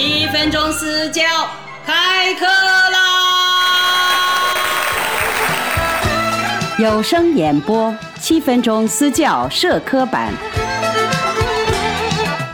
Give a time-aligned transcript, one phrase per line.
[0.00, 1.24] 七分钟私教
[1.84, 2.94] 开课啦！
[6.78, 10.32] 有声演播七分钟私教社科版。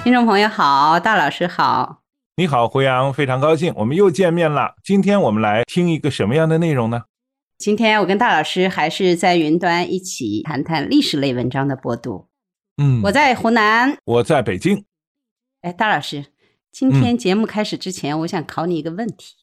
[0.03, 1.99] 听众朋友好，大老师好。
[2.37, 4.77] 你好，胡杨，非常高兴，我们又见面了。
[4.83, 7.03] 今天我们来听一个什么样的内容呢？
[7.59, 12.27] 今天我跟大老师还是在云端一起谈谈历史类文章的播读。
[12.79, 14.87] 嗯，我在湖南，我在北京。
[15.61, 16.25] 哎，大老师，
[16.75, 19.37] 今天节目开始之前，我想考你一个问题，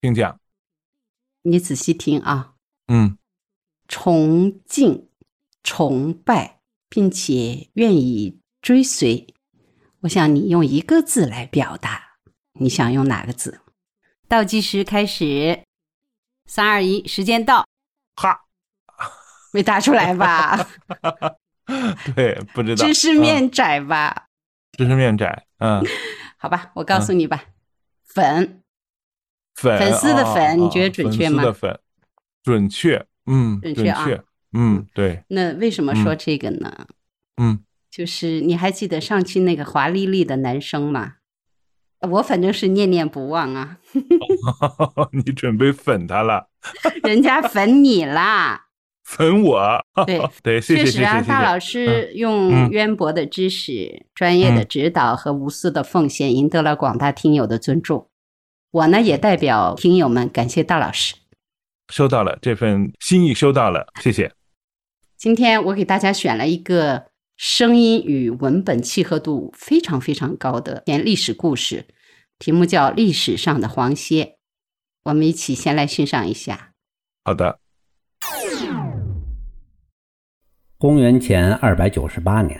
[0.00, 0.38] 听讲。
[1.42, 2.54] 你仔细听啊。
[2.86, 3.18] 嗯，
[3.88, 5.08] 崇敬、
[5.64, 9.34] 崇拜，并且愿意追随，
[10.02, 12.18] 我想你用一个字来表达。
[12.52, 13.62] 你想用哪个字？
[14.28, 15.64] 倒计时开始，
[16.46, 17.66] 三二一，时间到。
[18.14, 18.42] 哈，
[19.52, 20.68] 没答出来吧？
[22.14, 22.86] 对，不知道。
[22.86, 24.28] 知识面窄吧？
[24.78, 25.84] 知识面窄，嗯。
[26.42, 27.44] 好吧，我告诉你吧，
[28.02, 28.62] 粉，
[29.54, 31.42] 粉，粉丝的粉，你觉得准确吗？
[31.42, 31.80] 粉丝的粉，
[32.42, 34.06] 准确，嗯，准确啊，
[34.54, 35.22] 嗯，对。
[35.28, 36.86] 那为什么说这个呢？
[37.36, 41.16] 嗯，就是你还记得上期那个华丽丽的男生吗？
[42.08, 43.78] 我反正是念念不忘啊！
[45.12, 46.48] 你准备粉他了？
[47.04, 48.68] 人家粉你啦！
[49.10, 49.84] 粉我？
[50.06, 58.08] 对 对，确实啊，大老师用渊博的知识、专业的指导和无私的奉献，赢得了广大听友的尊重。
[58.70, 61.16] 我呢，也代表听友们感谢大老师。
[61.92, 64.32] 收到了这份心意，收到了，谢谢。
[65.16, 67.10] 今天我给大家选了一个。
[67.42, 71.86] 声音与文本契合度非常非常高的篇历史故事，
[72.38, 74.24] 题目叫《历史上的黄歇》。
[75.04, 76.72] 我们一起先来欣赏一下。
[77.24, 77.58] 好的。
[80.80, 82.58] 公元前二百九十八年，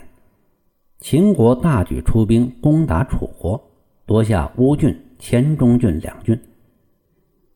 [0.98, 3.58] 秦国大举出兵攻打楚国，
[4.04, 6.38] 夺下乌郡、黔中郡两郡，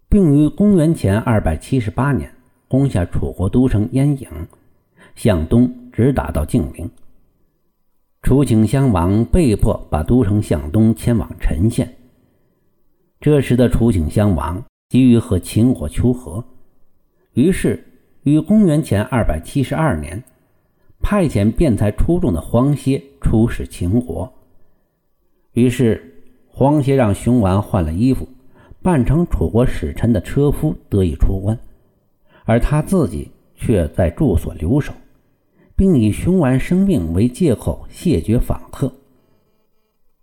[0.09, 2.33] 并于公元前二百七十八年
[2.67, 4.27] 攻下楚国都城鄢郢，
[5.15, 6.91] 向东直打到晋陵。
[8.23, 11.95] 楚顷襄王被迫把都城向东迁往陈县。
[13.21, 16.43] 这时的楚顷襄王急于和秦国求和，
[17.35, 17.85] 于是
[18.23, 20.25] 于公元前二百七十二年，
[21.05, 24.33] 派遣辩才出众的黄歇出使秦国。
[25.53, 28.27] 于是黄歇让熊完换了衣服，
[28.81, 31.59] 扮成楚国使臣的车夫得以出关，
[32.47, 34.95] 而他自己却在住所留守。
[35.77, 38.93] 并以熊丸生病为借口谢绝访客。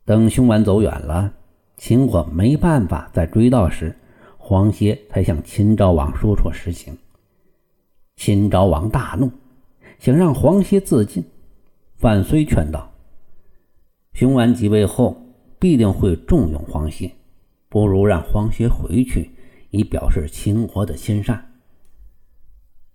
[0.06, 1.34] 等熊丸走远了，
[1.76, 3.94] 秦国没办法再追到时，
[4.38, 6.98] 黄歇才向秦昭王说出实情。
[8.16, 9.30] 秦昭王大怒，
[10.02, 11.24] 想让黄歇自尽。
[11.96, 12.92] 范睢劝道
[14.14, 15.16] ：“熊丸即位后
[15.60, 17.12] 必定会重用黄歇，
[17.70, 19.30] 不如让黄歇回去，
[19.70, 21.54] 以表示秦国的亲善。”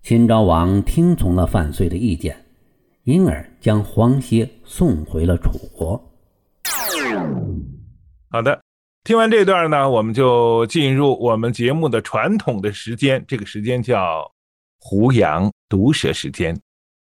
[0.03, 2.43] 秦昭王听从了范睢的意见。
[3.03, 6.11] 因而将黄歇送回了楚国。
[8.29, 8.61] 好的，
[9.05, 14.29] 听完这段呢，我们就进入我们节目的传统的时间，这个时间叫
[14.77, 16.53] 胡杨毒舌时间。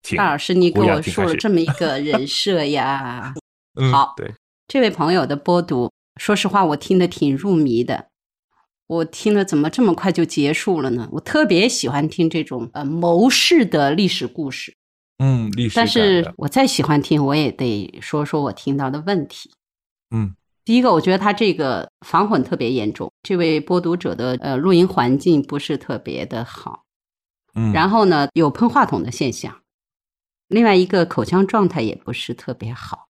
[0.03, 3.35] 请大老师，你给我说了这么一个人设呀？
[3.93, 4.35] 好，对
[4.67, 8.09] 这位朋友的播读，说实话，我听得挺入迷的。
[8.87, 11.09] 我听了怎么这么快就结束了呢？
[11.13, 14.75] 我特别喜欢听这种呃谋士的历史故事。
[15.19, 15.77] 嗯，历史。
[15.77, 19.53] 但是我再喜欢听，我也得说说我听到的问题。
[20.11, 20.35] 嗯，
[20.65, 26.83] 第一个，我觉得他这个防混特别严重，这位播读者的呃录音环境不是特别的好。
[27.55, 29.57] 嗯，然后呢，有喷话筒的现象，
[30.51, 33.07] 另外一个口腔状态也不是特别好。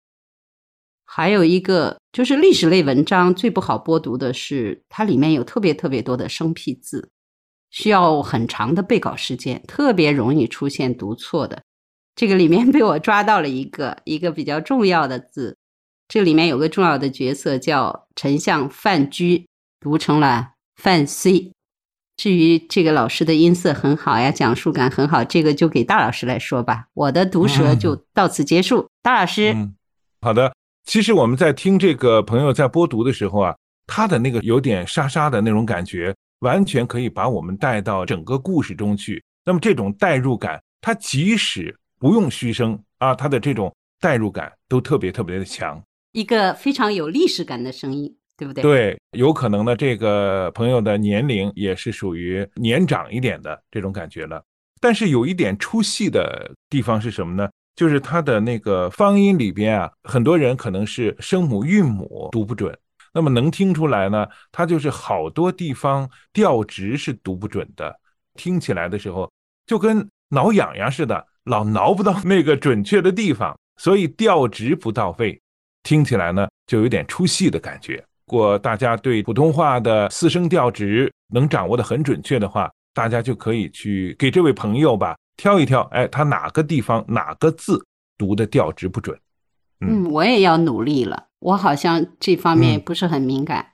[1.07, 7.11] 还有一个就是历史类文章最不好播读的是，它里面有特别特别多的生僻字，
[7.71, 11.63] 需要很长的背稿时间，特别容易出现读错的。
[12.15, 15.57] 这个里面被我抓到了一个一个比较重要的字，
[16.09, 19.47] 这里面有个重要的角色叫丞相范雎，
[19.81, 21.53] 读成了范 C。
[22.21, 26.85] 至于这个老师的音色很好呀，讲述感很好，这个就给大老师来说吧。
[26.93, 28.87] 我的毒舌就到此结束。
[29.03, 29.75] 大老师，嗯，
[30.21, 30.53] 好的。
[30.85, 33.57] 其实我们在听这个朋友在播读的时候啊，
[33.87, 39.25] 他的那个有点沙沙的那种感觉，完全可以把我们带到整个故事中去。
[39.47, 45.83] 那么这种代入感，他即使不用嘘声啊，他的这种代入感都特别特别的强，
[46.13, 48.63] 一个非常有历史感的声音，对不对？
[48.63, 54.43] 对，有可能呢，这个朋友的年龄也是属于年长一点的这种感觉了。
[54.81, 57.47] 但是有一点出戏的地方是什么呢？
[57.77, 62.75] 就是他的那个方音里边啊，很多人可能是声母韵母读不准，
[63.13, 67.95] 那么能听出来呢，它就是好多地方调值是读不准的，
[68.37, 69.31] 听起来的时候
[69.67, 75.39] 就跟挠痒痒似的，老挠不到那个准确的地方，所以调值不到位，
[75.83, 78.03] 听起来呢就有点出戏的感觉。
[78.31, 87.85] 如果大家对普通话的四声调值能掌握的很准确的话，大家就可以去给这位朋友吧挑一挑，哎，他哪个地方哪个字
[88.17, 89.19] 读的调值不准？
[89.81, 93.67] 嗯，我也要努力了，我好像这方面不是很敏感，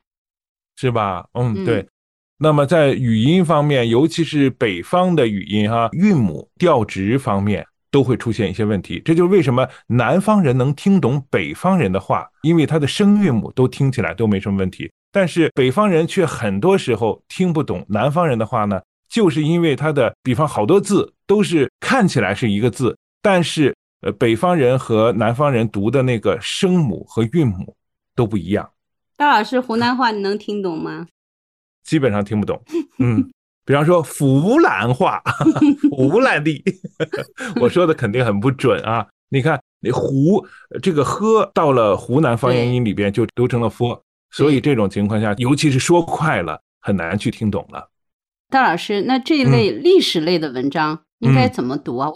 [0.77, 1.27] 是吧？
[1.35, 1.87] 嗯，对。
[2.39, 7.67] 那么在语音方面，尤其是北方的语音哈，韵母调值方面。
[7.97, 14.93] 都会出现一些问题，这就是为什么南方人能听懂北方人的话，因为他的声韵母都听起来都没什么问题。
[15.11, 18.79] 但是北方人却很多时候听不懂南方人的话呢，
[19.09, 27.75] 就是因为他的，比方好多字都是看起来是一个字，但是呃，北方人和南方人读的那个声母和韵母
[28.15, 28.71] 都不一样。
[29.17, 31.07] 大老师，湖南话你能听懂吗？
[31.83, 32.63] 基本上听不懂，
[32.99, 33.31] 嗯。
[33.67, 35.21] 比方说湖南话，
[35.91, 36.63] 湖南的，
[37.61, 39.05] 我说的肯定很不准啊！
[39.29, 40.47] 你看，那湖
[40.81, 47.91] 这个喝到了湖南方言音里边就读成了 f，所以这种情况下，尤其是说快了，很难去听懂了。
[48.51, 52.09] 大老师，那这一类历史类的文章应该怎么读啊？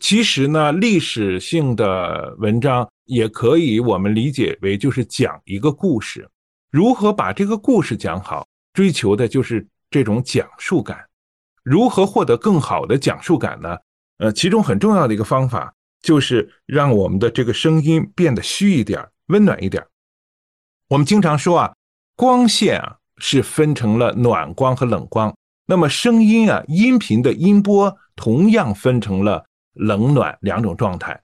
[0.00, 6.28] 其实呢，历史性的文章也可以我们理解为就是讲一个故事，
[6.70, 9.66] 如何把这个故事讲好，追求的就是。
[9.90, 11.06] 这种讲述感，
[11.62, 13.76] 如何获得更好的讲述感呢？
[14.18, 19.84] 呃，其中很重要的一个方法就是让我们的这个声音变得虚一点，温暖一点。
[20.88, 21.74] 我们经常说啊，
[22.16, 25.34] 光线啊是分成了暖光和冷光，
[25.66, 31.22] 那么声音啊，音频的音波同样分成了冷暖两种状态。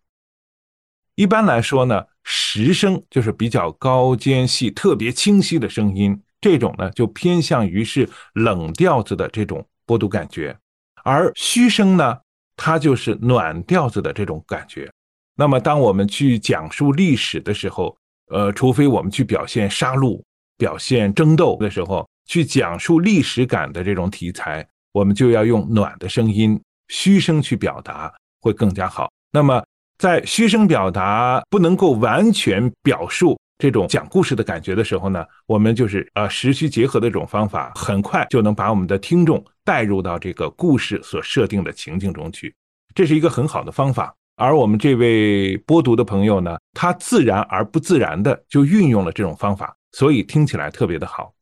[1.15, 6.23] 一般来说呢，实声就是比较高尖细、特别清晰的声音。
[6.47, 10.57] 这种呢，就偏向于是冷调子的这种播读感觉，
[11.03, 12.17] 而虚声呢，
[12.57, 14.89] 它就是暖调子的这种感觉。
[15.35, 17.97] 那么，当我们去讲述历史的时候，
[18.31, 20.23] 呃，除非我们去表现杀戮、
[20.57, 29.11] 表现争斗的时候，去讲述历史感的这种题材，我们就要用暖的声音、虚声去表达，会更加好。
[29.33, 29.61] 那么，
[29.99, 33.37] 在虚声表达不能够完全表述。
[33.59, 42.55] 这种讲故事的感觉的时候呢，我们就是呃时虚结合的这种方法，很快就能把我们的听众带入到这个故事所设定的情境中去，
[42.95, 44.15] 这是一个很好的方法。
[44.37, 51.33] 而我们这位播读的朋友呢，他自然而不自然的就运用了这种方法，所以听起来特别的好。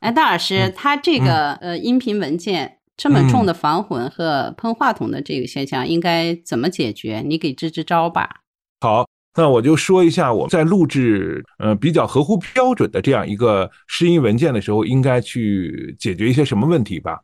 [0.00, 7.22] 哎，大老师，他这个呃音频文件这么重的防混和喷话筒的这个现象，应该怎么解决？
[7.24, 8.42] 你给支支招吧。
[8.82, 9.08] 好。
[9.36, 17.18] 那我就说一下，我在录制呃比较合乎标准的这样一个试音文件的时候，应该去解决一些什么问题吧？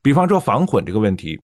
[0.00, 1.40] 比方说防混这个问题，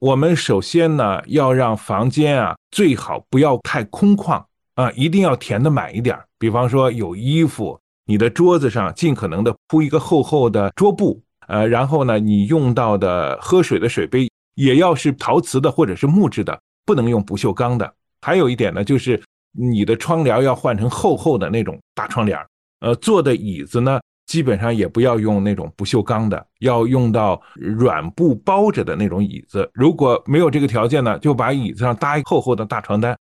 [0.00, 6.18] 我们首先呢要让房间啊最好不要太空旷啊，一定要填的满一点。
[6.36, 17.94] 比方说有衣服，你的桌子上尽可能的铺一个厚厚的桌布，呃，然后呢你用到的喝水的水杯也要是陶瓷的或者是木质的，不能用不锈钢的。
[18.20, 19.22] 还有一点呢就是。
[19.56, 22.38] 你的窗帘要换成厚厚的那种大窗帘
[22.80, 29.70] 呃，坐的椅子呢，基本上也不要用那种不锈钢的，要用到软布包着的那种椅子。
[29.72, 33.16] 如果没有这个条件呢，就把椅子上搭一厚厚的大床单，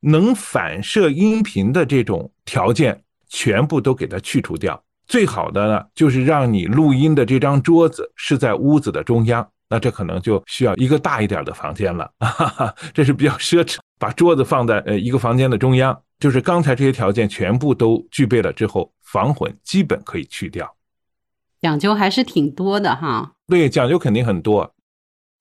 [0.00, 4.80] 能反射音频的这种条件全部都给它去除掉。
[5.06, 9.44] 最好的呢，就是让你录音的这张桌子是在屋子的中央。
[9.70, 13.78] 那这可能就需要一个大一点的房间了， 哈哈这是比较奢侈。
[13.98, 20.72] 把桌子放在呃一个房间的中央，就是刚才这些条件全部都具备了之后，防混基本可以去掉。
[21.60, 23.32] 讲究还是挺多的哈。
[23.48, 24.72] 对，讲究肯定很多。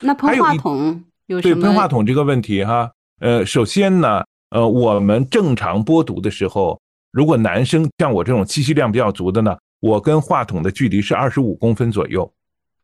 [0.02, 1.56] 那喷话筒有什么？
[1.56, 6.80] 对喷话筒这个问题哈，呃，首先呢，呃，我们正常播读的时候，
[7.12, 12.32] 如果男生像我这种气息量比较足的呢，我跟话筒的距离是二十五公分左右。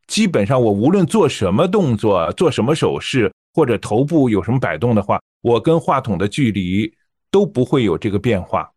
[0.06, 6.92] 基本上我无论做什么动作、做什么手势，或者头部有什么摆动的话，我跟话筒的距离
[7.30, 8.70] 都不会有这个变化。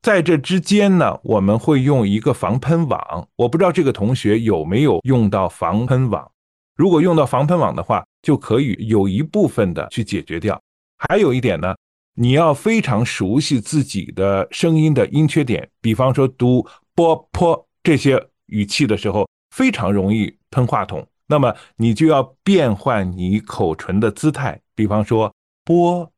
[0.00, 3.28] 在这之间呢，我们会用一个防喷网。
[3.36, 6.30] 我不知道这个同学有没有用到防喷网。
[6.76, 10.58] 如果用到防喷网的话，就可以有一部分的去解决掉。
[10.96, 11.74] 还有一点呢，
[12.14, 19.28] 你要非常熟悉自己的声音的音缺点，比方说读波坡这些语气的时候。
[19.50, 25.32] 非常容易喷话筒，那么你就要变换你口唇的姿态，比方说
[25.64, 26.12] “波”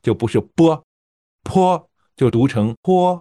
[0.00, 0.80] 就不是“波
[1.42, 3.20] ”，“坡”就读成“坡”，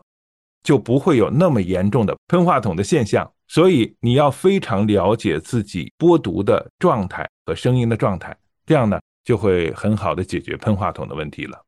[0.61, 3.29] 就不会有那么严重的喷话筒的现象。
[3.47, 11.65] 所以你要非常了解自己播读的状态和声音的状态，这样呢就会很好的解决喷话筒的问题了。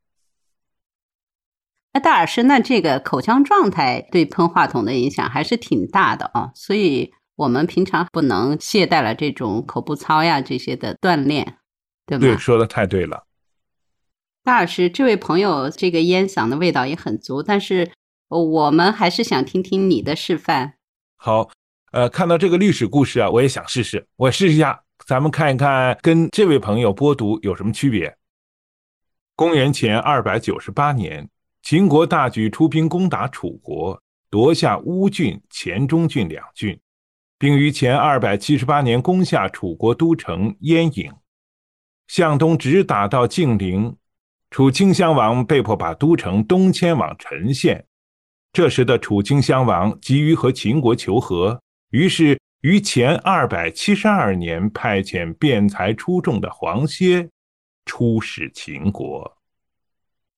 [1.93, 11.57] 那戴老师，那这个口腔状态对喷话筒的影响还是挺大的啊，所以我们平常不能懈怠了这种口部操呀这些的锻炼，
[12.05, 12.21] 对吗？
[12.21, 13.25] 对，说的太对了。
[14.43, 17.91] 大老师，这位朋友这个烟嗓的味道也很足，但是
[18.27, 20.73] 我们还是想听听你的示范。
[21.15, 21.49] 好，
[21.91, 28.15] 呃，看到这个历史故事啊，我也想试试，我试一下，咱们看一看跟这位朋友播读有什么区别。
[29.35, 31.29] 公元前二百九十八年。
[31.65, 33.97] 秦国大举出兵攻打楚国，
[34.29, 36.77] 夺下乌郡、黔中郡两郡，
[37.37, 41.11] 并于前二百七十八年攻下楚国都城鄢郢，
[42.07, 43.95] 向东直打到晋陵。
[44.49, 47.85] 楚顷襄王被迫把都城东迁往陈县。
[48.51, 57.29] 这时的楚顷襄王急于和秦国求和，于是于前二百七十二年派遣辩才出众的黄歇
[57.85, 59.37] 出使秦国。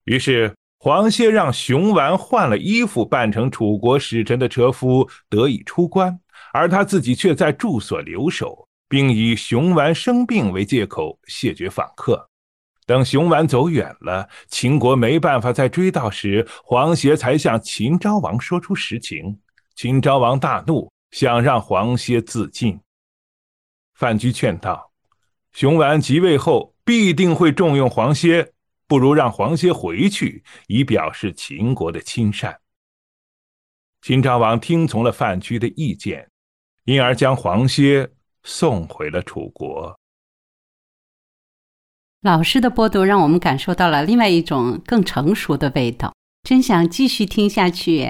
[0.05, 0.53] 于是。
[0.77, 6.19] 黄歇让熊完换了衣服，扮成楚国使臣的车夫，得以出关，
[6.55, 12.29] 而他自己却在住所留守，并以熊完生病为借口谢绝访客。
[12.85, 19.37] 等熊完走远了，秦国没办法再追到时，黄歇才向秦昭王说出实情。
[19.75, 22.79] 秦昭王大怒，想让黄歇自尽。
[23.95, 24.93] 范雎劝道
[25.51, 28.53] ：“熊完即位后，必定会重用黄歇。”
[28.87, 32.55] 不如让黄歇回去，以表示秦国的亲善。
[34.03, 36.29] 秦昭王听从了范雎的意见，
[36.85, 38.09] 因而将黄歇
[38.43, 39.95] 送回了楚国。
[42.21, 48.09] 老师的播读让我们感受到了另外一种更成熟的味道，真想继续听下去。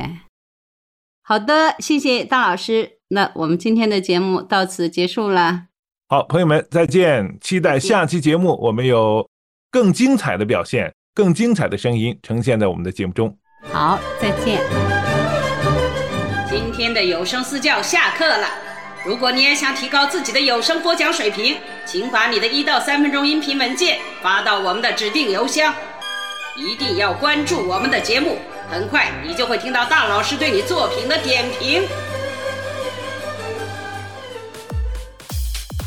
[1.23, 2.99] 好的，谢谢大老师。
[3.07, 5.65] 那我们今天的节目到此结束了。
[6.07, 7.37] 好，朋友们再见！
[7.41, 9.27] 期待下期节目，我们有。
[9.71, 13.37] 更精彩的表现，更精彩的声音呈现在我们的节目中。
[13.73, 14.61] 好，再见。
[16.49, 18.64] 今天的有声私教下课了。
[19.05, 25.71] 如果你也想提高自己的有声播讲水平，请把你的一到三分钟音频文件发到我们的指定邮箱。
[26.57, 31.83] 一定要关注我们的节目，很快你就会听到大老师对你作品的点评。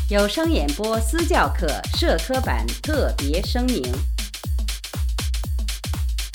[0.09, 3.83] 有声演播私教课社科版特别声明：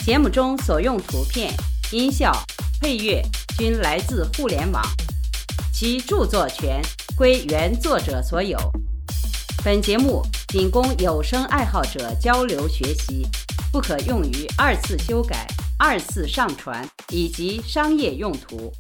[0.05, 1.51] 节目中所用图片、
[1.93, 2.31] 音效、
[2.79, 3.23] 配乐
[3.57, 4.83] 均来自互联网，
[5.85, 6.81] 其著作权
[7.15, 8.57] 归原作者所有。
[9.63, 13.27] 本节目仅供有声爱好者交流学习，
[13.71, 15.47] 不可用于二次修改、
[15.79, 18.73] 二次上传以及商业用途。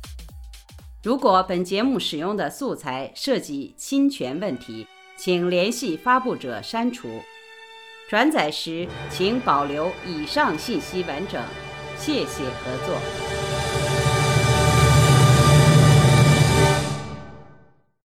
[1.02, 4.86] 如果本节目使用的素材涉及侵权问题，
[5.18, 7.20] 请联系发布者删除。
[8.08, 11.38] 转载时请保留以上信息完整。
[11.98, 13.43] 谢谢合作。